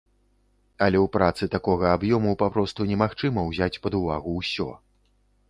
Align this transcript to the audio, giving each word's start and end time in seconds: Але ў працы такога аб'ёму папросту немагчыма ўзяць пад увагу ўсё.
Але 0.85 0.97
ў 0.99 1.07
працы 1.17 1.47
такога 1.55 1.91
аб'ёму 1.97 2.33
папросту 2.43 2.89
немагчыма 2.93 3.45
ўзяць 3.51 3.81
пад 3.85 3.93
увагу 4.03 4.37
ўсё. 4.41 4.69